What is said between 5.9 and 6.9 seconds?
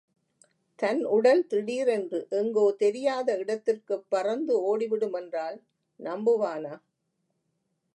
நம்புவானா?